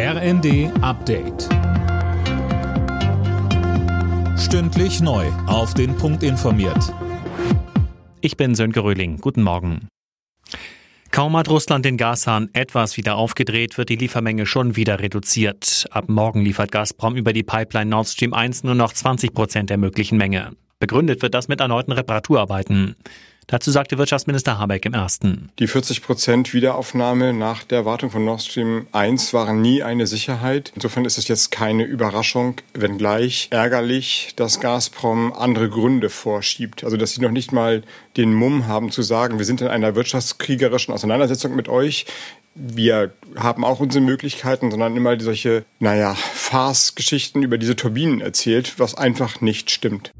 [0.00, 1.48] RND Update.
[4.38, 5.26] Stündlich neu.
[5.48, 6.94] Auf den Punkt informiert.
[8.20, 9.16] Ich bin Sönke Röhling.
[9.16, 9.88] Guten Morgen.
[11.10, 15.88] Kaum hat Russland den Gashahn etwas wieder aufgedreht, wird die Liefermenge schon wieder reduziert.
[15.90, 19.78] Ab morgen liefert Gazprom über die Pipeline Nord Stream 1 nur noch 20 Prozent der
[19.78, 20.52] möglichen Menge.
[20.78, 22.94] Begründet wird das mit erneuten Reparaturarbeiten.
[23.48, 25.48] Dazu sagte Wirtschaftsminister Habeck im ersten.
[25.58, 30.70] Die 40 Prozent Wiederaufnahme nach der Wartung von Nord Stream 1 waren nie eine Sicherheit.
[30.74, 36.84] Insofern ist es jetzt keine Überraschung, wenngleich ärgerlich, dass Gazprom andere Gründe vorschiebt.
[36.84, 37.84] Also dass sie noch nicht mal
[38.18, 42.04] den Mumm haben zu sagen, wir sind in einer wirtschaftskriegerischen Auseinandersetzung mit euch
[42.60, 48.96] wir haben auch unsere Möglichkeiten, sondern immer solche, naja, Farce-Geschichten über diese Turbinen erzählt, was
[48.96, 50.10] einfach nicht stimmt.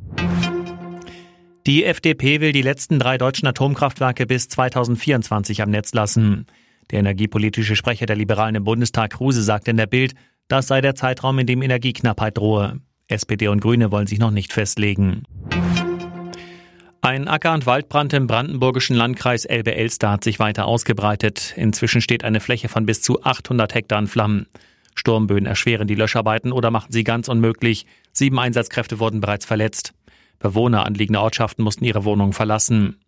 [1.69, 6.47] Die FDP will die letzten drei deutschen Atomkraftwerke bis 2024 am Netz lassen.
[6.91, 10.15] Der energiepolitische Sprecher der Liberalen im Bundestag, Kruse, sagt in der Bild,
[10.49, 12.81] das sei der Zeitraum, in dem Energieknappheit drohe.
[13.07, 15.25] SPD und Grüne wollen sich noch nicht festlegen.
[17.03, 21.53] Ein Acker- und Waldbrand im brandenburgischen Landkreis Elbe-Elster hat sich weiter ausgebreitet.
[21.55, 24.47] Inzwischen steht eine Fläche von bis zu 800 Hektar in Flammen.
[24.95, 27.85] Sturmböen erschweren die Löscharbeiten oder machen sie ganz unmöglich.
[28.11, 29.93] Sieben Einsatzkräfte wurden bereits verletzt.
[30.39, 32.99] Bewohner anliegender Ortschaften mussten ihre Wohnungen verlassen.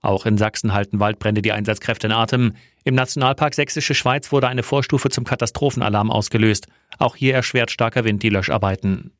[0.00, 2.54] Auch in Sachsen halten Waldbrände die Einsatzkräfte in Atem.
[2.84, 6.68] Im Nationalpark Sächsische Schweiz wurde eine Vorstufe zum Katastrophenalarm ausgelöst.
[6.98, 9.12] Auch hier erschwert starker Wind die Löscharbeiten.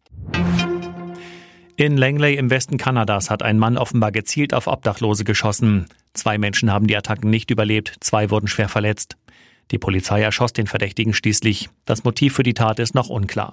[1.76, 5.86] In Langley im Westen Kanadas hat ein Mann offenbar gezielt auf Obdachlose geschossen.
[6.12, 9.16] Zwei Menschen haben die Attacken nicht überlebt, zwei wurden schwer verletzt.
[9.70, 11.68] Die Polizei erschoss den Verdächtigen schließlich.
[11.84, 13.52] Das Motiv für die Tat ist noch unklar.